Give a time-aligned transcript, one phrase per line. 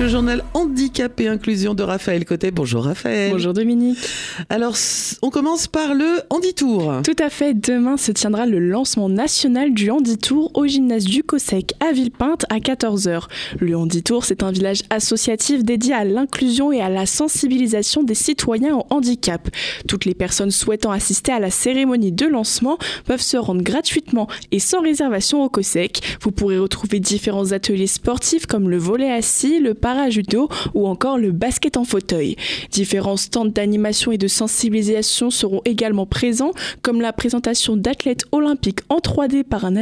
[0.00, 2.52] le journal Handicap et Inclusion de Raphaël Côté.
[2.52, 3.32] Bonjour Raphaël.
[3.32, 3.98] Bonjour Dominique.
[4.48, 4.76] Alors,
[5.22, 7.02] on commence par le Handitour.
[7.02, 7.54] Tout à fait.
[7.54, 12.58] Demain se tiendra le lancement national du Handitour au gymnase du COSEC à Villepinte à
[12.58, 13.24] 14h.
[13.58, 18.76] Le Handitour, c'est un village associatif dédié à l'inclusion et à la sensibilisation des citoyens
[18.76, 19.48] au handicap.
[19.88, 24.60] Toutes les personnes souhaitant assister à la cérémonie de lancement peuvent se rendre gratuitement et
[24.60, 26.18] sans réservation au COSEC.
[26.22, 31.32] Vous pourrez retrouver différents ateliers sportifs comme le volet assis, le parajudo ou encore le
[31.32, 32.36] basket en fauteuil.
[32.70, 36.52] Différents stands d'animation et de sensibilisation seront également présents,
[36.82, 39.76] comme la présentation d'athlètes olympiques en 3D par un,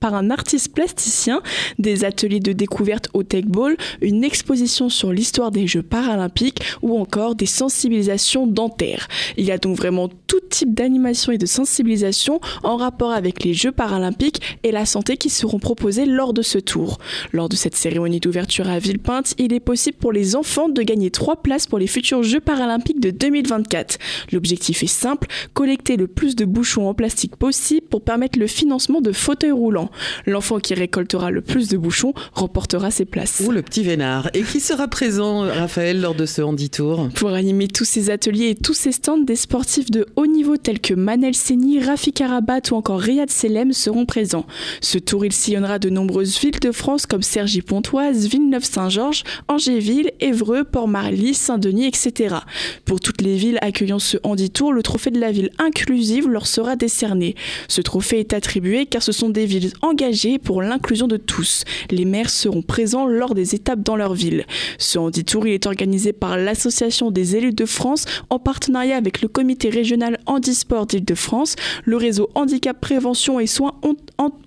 [0.00, 1.42] par un artiste plasticien,
[1.78, 6.98] des ateliers de découverte au Tech Ball, une exposition sur l'histoire des Jeux paralympiques ou
[6.98, 9.08] encore des sensibilisations dentaires.
[9.36, 13.54] Il y a donc vraiment tout type d'animation et de sensibilisation en rapport avec les
[13.54, 16.98] Jeux paralympiques et la santé qui seront proposés lors de ce tour.
[17.32, 21.10] Lors de cette cérémonie d'ouverture à Villepinte, il est possible pour les enfants de gagner
[21.10, 23.98] trois places pour les futurs Jeux paralympiques de 2024.
[24.32, 29.00] L'objectif est simple, collecter le plus de bouchons en plastique possible pour permettre le financement
[29.00, 29.87] de fauteuils roulants.
[30.26, 33.42] L'enfant qui récoltera le plus de bouchons remportera ses places.
[33.46, 34.30] Ou le petit vénard.
[34.34, 38.54] Et qui sera présent, Raphaël, lors de ce handi-tour Pour animer tous ces ateliers et
[38.54, 42.74] tous ces stands, des sportifs de haut niveau tels que Manel Seni, Rafi Karabat ou
[42.74, 44.46] encore Riyad Selem seront présents.
[44.80, 51.34] Ce tour, il sillonnera de nombreuses villes de France comme Cergy-Pontoise, Villeneuve-Saint-Georges, Angéville, Évreux, Port-Marly,
[51.34, 52.36] Saint-Denis, etc.
[52.84, 56.76] Pour toutes les villes accueillant ce handi-tour, le trophée de la ville inclusive leur sera
[56.76, 57.34] décerné.
[57.68, 61.64] Ce trophée est attribué car ce sont des villes engagés pour l'inclusion de tous.
[61.90, 64.44] Les maires seront présents lors des étapes dans leur ville.
[64.78, 69.70] Ce handi-tour est organisé par l'Association des élus de France en partenariat avec le comité
[69.70, 73.74] régional handisport d'Île-de-France, le réseau handicap prévention et soins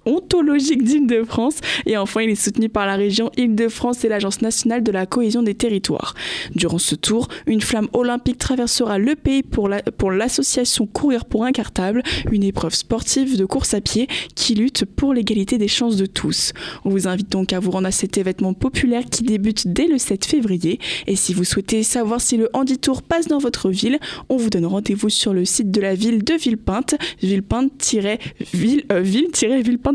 [0.05, 4.91] ontologiques d'Île-de-France et enfin il est soutenu par la région Île-de-France et l'Agence nationale de
[4.91, 6.15] la cohésion des territoires.
[6.55, 12.03] Durant ce tour, une flamme olympique traversera le pays pour l'association Courir pour un cartable,
[12.31, 16.53] une épreuve sportive de course à pied qui lutte pour l'égalité des chances de tous.
[16.85, 19.97] On vous invite donc à vous rendre à cet événement populaire qui débute dès le
[19.97, 20.79] 7 février.
[21.07, 24.49] Et si vous souhaitez savoir si le Handi Tour passe dans votre ville, on vous
[24.49, 29.90] donne rendez-vous sur le site de la ville de Villepinte, villepinte-ville-villepinte.fr.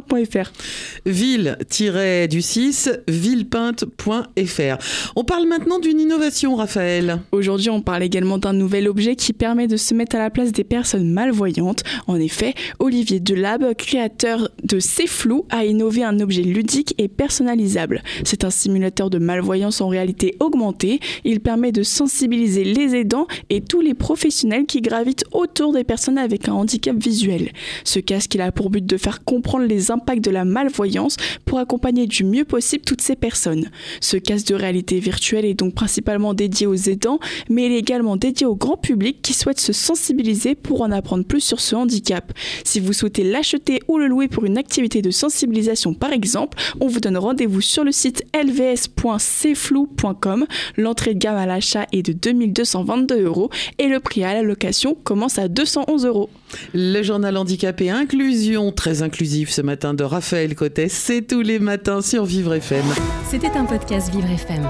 [1.07, 4.77] Ville-du 6, villepinte.fr.
[5.17, 7.21] On parle maintenant d'une innovation, Raphaël.
[7.33, 10.53] Aujourd'hui, on parle également d'un nouvel objet qui permet de se mettre à la place
[10.53, 11.83] des personnes malvoyantes.
[12.07, 18.03] En effet, Olivier Delab, créateur de C'est Flou a innové un objet ludique et personnalisable.
[18.25, 21.01] C'est un simulateur de malvoyance en réalité augmentée.
[21.25, 26.19] Il permet de sensibiliser les aidants et tous les professionnels qui gravitent autour des personnes
[26.19, 27.53] avec un handicap visuel.
[27.85, 31.59] Ce casque il a pour but de faire comprendre les impacts de la malvoyance pour
[31.59, 33.71] accompagner du mieux possible toutes ces personnes.
[34.01, 38.17] Ce casque de réalité virtuelle est donc principalement dédié aux aidants, mais il est également
[38.17, 42.33] dédié au grand public qui souhaite se sensibiliser pour en apprendre plus sur ce handicap.
[42.65, 46.89] Si vous souhaitez l'acheter ou le louer pour une activité de sensibilisation par exemple, on
[46.89, 50.47] vous donne rendez-vous sur le site lvs.cflou.com.
[50.77, 54.95] L'entrée de gamme à l'achat est de 2222 euros et le prix à la location
[54.95, 56.31] commence à 211 euros.
[56.75, 61.59] Le journal Handicap et Inclusion, très inclusif ce matin de Raphaël Cotet, c'est tous les
[61.59, 62.85] matins sur Vivre FM.
[63.29, 64.67] C'était un podcast Vivre FM.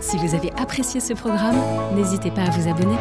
[0.00, 1.56] Si vous avez apprécié ce programme,
[1.94, 2.96] n'hésitez pas à vous abonner.